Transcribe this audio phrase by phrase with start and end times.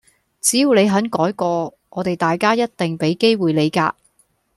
[0.41, 3.93] 只要你肯改過，我哋大家一定畀機會你㗎